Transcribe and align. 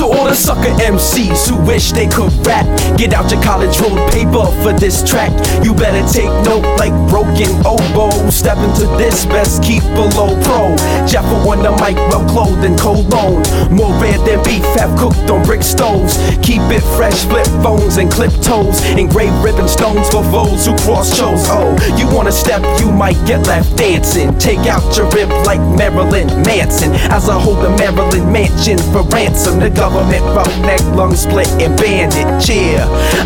To 0.00 0.06
all 0.06 0.24
the 0.24 0.34
sucker 0.34 0.70
MCs 0.80 1.48
who 1.48 1.56
wish 1.66 1.92
they 1.92 2.06
could 2.06 2.32
rap, 2.46 2.64
get 2.96 3.12
out 3.12 3.30
your 3.30 3.42
college 3.42 3.78
roll 3.80 3.96
paper 4.08 4.46
for 4.62 4.72
this 4.72 5.02
track. 5.02 5.30
You 5.62 5.74
better 5.74 6.00
take 6.10 6.32
note 6.44 6.64
like 6.78 6.92
broken 7.10 7.50
oboe. 7.66 8.30
Step 8.30 8.56
into 8.58 8.86
this, 8.96 9.26
best 9.26 9.62
keep 9.62 9.82
below 9.92 10.40
pro. 10.42 10.74
Jeffa 11.06 11.36
on 11.44 11.62
the 11.62 11.70
mic, 11.72 11.96
well 12.08 12.24
clothed 12.28 12.64
and 12.64 12.78
cologne. 12.78 13.42
More 13.70 13.92
red 14.00 14.24
than 14.24 14.42
beef, 14.42 14.64
have 14.80 14.96
cooked 14.98 15.28
on 15.28 15.39
brick 15.60 15.62
stoves. 15.62 16.16
Keep 16.42 16.62
it 16.72 16.82
fresh, 16.96 17.24
flip 17.24 17.46
phones 17.62 17.96
and 17.96 18.10
clip 18.10 18.32
toes. 18.42 18.80
Engraved 18.96 19.34
ribbon 19.44 19.68
stones 19.68 20.08
for 20.08 20.22
foes 20.24 20.66
who 20.66 20.76
cross 20.78 21.16
shows. 21.16 21.44
Oh, 21.48 21.76
you 21.96 22.06
wanna 22.14 22.32
step, 22.32 22.62
you 22.80 22.90
might 22.90 23.18
get 23.26 23.46
left 23.46 23.76
dancing. 23.76 24.36
Take 24.38 24.66
out 24.66 24.96
your 24.96 25.08
rib 25.10 25.28
like 25.44 25.60
Marilyn 25.76 26.28
Manson. 26.42 26.92
As 27.10 27.28
I 27.28 27.38
hold 27.38 27.58
the 27.64 27.70
Maryland 27.70 28.32
mansion 28.32 28.78
for 28.92 29.02
ransom. 29.14 29.60
The 29.60 29.70
government 29.70 30.24
roughneck, 30.34 30.82
lung 30.96 31.14
split 31.14 31.48
and 31.60 31.76
bandit. 31.76 32.26
Cheer. 32.44 32.80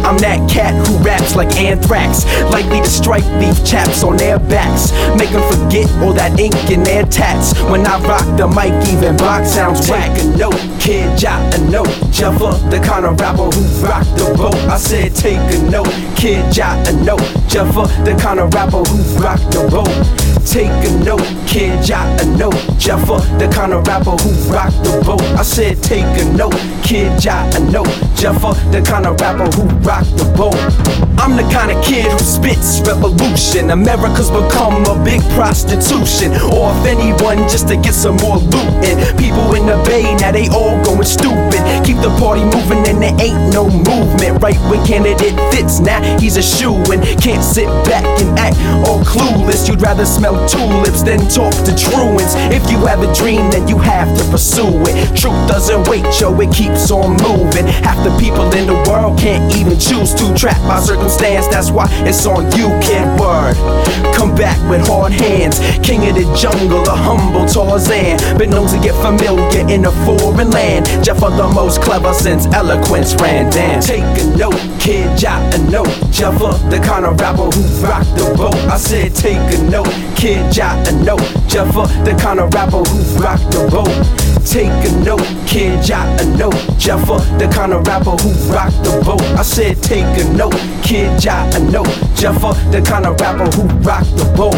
I'm 0.05 0.19
that 0.19 0.49
cat 0.51 0.75
who 0.87 0.97
raps 0.99 1.37
like 1.37 1.55
anthrax. 1.57 2.25
Likely 2.51 2.81
to 2.81 2.91
strike 2.91 3.25
beef 3.39 3.65
chaps 3.65 4.03
on 4.03 4.17
their 4.17 4.39
backs. 4.39 4.93
Make 5.19 5.31
them 5.31 5.45
forget 5.53 5.91
all 6.03 6.13
that 6.15 6.39
ink 6.39 6.55
in 6.71 6.83
their 6.83 7.05
tats. 7.05 7.55
When 7.71 7.87
I 7.87 7.99
rock 8.03 8.27
the 8.37 8.49
mic, 8.49 8.73
even 8.89 9.17
box 9.17 9.51
sounds 9.51 9.89
whack. 9.89 10.11
A 10.21 10.25
note, 10.37 10.61
kid, 10.81 11.19
jot 11.19 11.43
a 11.55 11.59
note. 11.71 11.89
Jeffa, 12.25 12.71
the 12.71 12.79
kind 12.79 13.05
of 13.05 13.21
rapper 13.21 13.51
who 13.53 13.87
rock 13.87 14.03
the 14.17 14.33
boat. 14.35 14.55
I 14.73 14.79
said, 14.79 15.15
take 15.15 15.37
a 15.37 15.59
note, 15.69 15.93
kid, 16.17 16.51
jot 16.51 16.89
a 16.89 16.93
note. 17.05 17.21
Jeffa, 17.53 17.85
the 18.03 18.17
kind 18.19 18.41
of 18.41 18.55
rapper 18.55 18.79
who 18.79 18.97
rock 19.21 19.41
the 19.53 19.69
boat. 19.69 19.93
Take 20.49 20.73
a 20.89 21.05
note, 21.05 21.21
kid, 21.47 21.85
jot 21.85 22.09
a 22.23 22.25
note. 22.25 22.55
Jeffa, 22.81 23.21
the 23.39 23.49
kind 23.53 23.75
of 23.75 23.87
rapper 23.87 24.17
who 24.17 24.31
rock 24.49 24.73
the 24.85 25.03
boat. 25.05 25.21
I 25.37 25.43
said, 25.43 25.83
take 25.83 26.05
a 26.17 26.25
note, 26.33 26.57
kid, 26.83 27.21
jot 27.21 27.55
a 27.57 27.61
note. 27.61 27.93
Jeffa, 28.17 28.55
the 28.73 28.81
kind 28.81 29.05
of 29.05 29.21
rapper 29.21 29.45
who 29.57 29.69
rock 29.85 30.05
the 30.17 30.25
boat. 30.37 30.57
I'm 31.21 31.37
the 31.37 31.45
kind 31.53 31.73
of 31.73 31.85
kid 31.85 32.11
who 32.11 32.19
spits 32.19 32.81
revolution. 32.89 33.71
America's 33.71 34.31
become 34.31 34.85
a 34.85 34.97
big 35.05 35.21
prostitution. 35.37 36.33
Or 36.53 36.73
if 36.73 36.87
anyone 36.89 37.49
just 37.49 37.69
to 37.69 37.77
get 37.77 37.95
some 37.95 38.17
more 38.17 38.39
loot. 38.39 38.73
And 38.85 38.97
people 39.19 39.53
in 39.55 39.67
the 39.67 39.77
now 40.25 40.33
they 40.33 40.49
all 40.49 40.83
going 40.83 41.05
stupid. 41.05 41.61
Keep 41.85 42.01
the 42.01 42.09
party 42.17 42.41
moving 42.49 42.81
and 42.89 42.97
there 42.97 43.13
ain't 43.21 43.53
no 43.53 43.69
movement. 43.69 44.41
Right 44.41 44.57
when 44.73 44.81
candidate 44.87 45.37
fits, 45.53 45.81
now 45.81 46.01
he's 46.19 46.39
a 46.39 46.43
shoe 46.43 46.81
and 46.89 47.05
can't 47.21 47.45
sit 47.45 47.69
back 47.85 48.05
and 48.25 48.33
act 48.39 48.57
all 48.89 49.05
clueless. 49.05 49.69
You'd 49.69 49.83
rather 49.83 50.07
smell 50.07 50.41
tulips 50.49 51.03
than 51.03 51.21
talk 51.29 51.53
to 51.69 51.73
truants. 51.77 52.33
If 52.65 52.71
you 52.71 52.87
have 52.87 53.03
a 53.03 53.13
dream, 53.15 53.51
then 53.51 53.69
you 53.69 53.77
have 53.79 54.17
to 54.17 54.25
pursue 54.31 54.73
it. 54.89 55.17
Truth 55.17 55.49
doesn't 55.49 55.87
wait, 55.87 56.05
yo, 56.19 56.33
it 56.41 56.53
keeps 56.53 56.91
on 56.91 57.17
moving. 57.21 57.67
Half 57.85 58.03
the 58.05 58.17
people 58.19 58.51
in 58.55 58.67
the 58.67 58.75
world 58.89 59.19
can't 59.19 59.55
even 59.55 59.79
choose 59.79 60.15
to 60.15 60.33
trap 60.35 60.57
by 60.67 60.81
circumstance. 60.81 61.47
That's 61.49 61.71
why 61.71 61.87
it's 62.09 62.25
on 62.25 62.45
you, 62.57 62.69
kid. 62.81 63.05
Word. 63.21 63.57
Come 64.17 64.35
back 64.35 64.57
with 64.71 64.87
hard 64.87 65.13
hands. 65.13 65.61
King 65.85 66.09
of 66.09 66.15
the 66.15 66.25
jungle, 66.35 66.83
a 66.89 66.97
humble 66.97 67.45
Tarzan. 67.45 68.17
Been 68.39 68.51
known 68.51 68.69
to 68.69 68.79
get 68.81 68.95
familiar 69.05 69.69
in 69.69 69.85
a 69.85 69.93
foreign 70.07 70.51
land. 70.51 70.87
Jeff 71.05 71.23
are 71.23 71.37
the 71.37 71.49
most 71.49 71.83
clever 71.83 72.15
since 72.15 72.47
eloquence 72.47 73.15
ran 73.17 73.51
down. 73.51 73.83
Take 73.83 74.05
a 74.23 74.25
note, 74.37 74.57
kid, 74.81 75.19
jot 75.19 75.43
a 75.55 75.59
note. 75.71 75.93
Jeff 76.11 76.39
the 76.71 76.81
kind 76.83 77.05
of 77.05 77.21
rapper 77.21 77.45
who 77.45 77.63
rocked 77.85 78.17
the 78.17 78.33
boat. 78.37 78.55
I 78.73 78.79
said, 78.79 79.15
take 79.15 79.37
a 79.37 79.63
note, 79.69 79.93
kid, 80.17 80.51
jot 80.51 80.89
a 80.89 80.93
note. 81.05 81.21
Jeff 81.47 81.75
the 81.75 82.17
kind 82.21 82.41
of 82.41 82.54
rapper 82.55 82.79
who 82.89 82.99
rock 83.21 83.41
the 83.51 83.69
boat. 83.71 83.91
Take 84.47 84.71
a 84.87 84.93
note, 85.05 85.27
kid, 85.49 85.83
jot 85.83 86.07
a 86.21 86.25
note. 86.37 86.55
Jeffa, 86.79 87.19
the 87.39 87.49
kind 87.53 87.73
of 87.73 87.85
rapper 87.87 88.15
who 88.23 88.31
rock 88.53 88.71
the 88.85 89.03
boat. 89.05 89.23
I 89.37 89.43
said, 89.43 89.83
take 89.83 90.07
a 90.23 90.25
note, 90.33 90.55
kid, 90.83 91.21
jot 91.21 91.53
a 91.57 91.61
note. 91.61 91.91
Jeffa, 92.15 92.55
the 92.71 92.81
kind 92.81 93.07
of 93.07 93.19
rapper 93.21 93.51
who 93.57 93.67
rock 93.81 94.05
the 94.15 94.31
boat. 94.37 94.55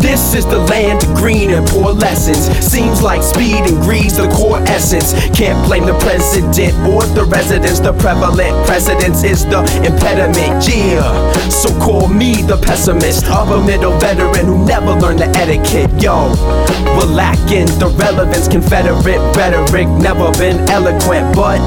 This 0.00 0.34
is 0.34 0.46
the 0.46 0.58
land 0.70 1.02
of 1.04 1.14
green 1.16 1.50
and 1.50 1.66
poor 1.66 1.92
lessons. 1.92 2.48
Seems 2.64 3.02
like 3.02 3.22
speed 3.22 3.66
and 3.68 3.82
greed's 3.82 4.16
the 4.16 4.28
core 4.28 4.60
essence. 4.68 5.12
Can't 5.36 5.58
blame 5.66 5.84
the 5.84 5.98
president 5.98 6.72
or 6.88 7.02
the 7.12 7.24
residents. 7.24 7.80
The 7.80 7.92
prevalent 7.92 8.54
precedence 8.66 9.24
is 9.24 9.44
the 9.44 9.60
impediment. 9.84 10.64
Yeah, 10.68 11.32
so 11.50 11.68
call 11.80 12.08
me 12.08 12.42
the 12.42 12.56
pessimist. 12.56 13.26
of 13.26 13.50
a 13.50 13.60
middle 13.66 13.98
veteran 13.98 14.46
who 14.46 14.64
never 14.64 14.92
learned 14.92 15.18
the 15.18 15.28
etiquette. 15.36 15.90
Yo, 16.00 16.32
we're 16.96 17.12
the 17.78 17.88
relevance. 17.96 18.48
Confederate 18.48 19.00
rhetoric 19.36 19.88
never 20.00 20.30
been 20.32 20.58
eloquent, 20.70 21.34
but 21.34 21.60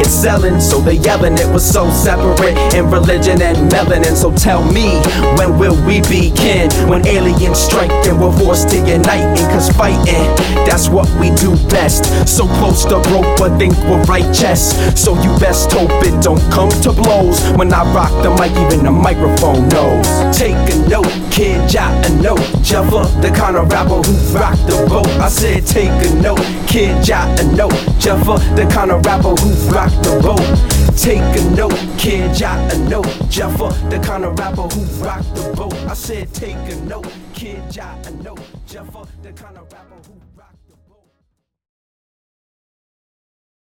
it's 0.00 0.10
selling. 0.10 0.60
So 0.60 0.80
they 0.80 0.94
yelling 0.94 1.34
it 1.34 1.48
was 1.52 1.64
so 1.64 1.90
separate 1.90 2.56
in 2.74 2.90
religion 2.90 3.40
and 3.42 3.70
melanin. 3.70 4.16
So 4.16 4.32
tell 4.32 4.64
me, 4.72 5.00
when 5.36 5.58
will 5.58 5.76
we 5.86 6.00
begin? 6.02 6.70
When 6.88 7.06
aliens 7.06 7.58
strike 7.58 7.90
and 8.06 8.20
we're 8.20 8.36
forced 8.38 8.68
to 8.70 8.76
unite? 8.78 9.24
and 9.24 9.50
Cause 9.52 9.70
fighting, 9.70 10.26
that's 10.66 10.88
what 10.88 11.08
we 11.20 11.30
do 11.36 11.56
best. 11.68 12.04
So 12.28 12.46
close 12.58 12.84
to 12.84 13.00
broke, 13.08 13.38
but 13.38 13.58
think 13.58 13.76
we're 13.88 14.02
righteous. 14.04 14.74
So 15.00 15.14
you 15.22 15.36
best 15.38 15.72
hope 15.72 15.90
it 16.04 16.22
don't 16.22 16.42
come 16.50 16.70
to 16.82 16.92
blows. 16.92 17.40
When 17.56 17.72
I 17.72 17.82
rock 17.94 18.12
the 18.22 18.30
mic, 18.36 18.52
even 18.66 18.84
the 18.84 18.92
microphone 18.92 19.68
knows. 19.68 20.06
Take 20.36 20.56
a 20.72 20.76
note, 20.88 21.12
kid, 21.30 21.68
jot 21.68 21.92
a 22.06 22.10
note. 22.22 22.44
Jeffa, 22.62 23.08
the 23.20 23.30
kind 23.30 23.56
of 23.56 23.70
rapper 23.72 24.02
who 24.02 24.14
rock 24.36 24.56
the 24.66 24.85
boat. 24.88 25.06
I 25.20 25.28
said, 25.28 25.66
take 25.66 25.90
a 25.90 26.14
note, 26.20 26.40
kid, 26.66 27.04
jot 27.04 27.40
a 27.40 27.44
note. 27.54 27.72
Jeffa, 27.98 28.38
the 28.56 28.66
kind 28.72 28.90
of 28.90 29.04
rapper 29.04 29.34
who 29.40 29.50
rock 29.70 29.90
the 30.02 30.20
boat. 30.22 30.96
Take 30.96 31.20
a 31.20 31.50
note, 31.54 31.78
kid, 31.98 32.34
jot 32.34 32.72
a 32.72 32.78
note. 32.88 33.06
Jeffa, 33.28 33.68
the 33.90 33.98
kind 33.98 34.24
of 34.24 34.38
rapper 34.38 34.62
who 34.62 35.04
rock 35.04 35.22
the 35.34 35.52
boat. 35.56 35.74
I 35.88 35.94
said, 35.94 36.32
take 36.32 36.56
a 36.56 36.76
note, 36.86 37.12
kid, 37.34 37.70
jot 37.70 38.06
a 38.06 38.10
note. 38.22 38.40
Jeffa, 38.66 39.06
the 39.22 39.32
kind 39.32 39.58
of 39.58 39.72
rapper 39.72 39.94
who 40.06 40.14
rock 40.36 40.54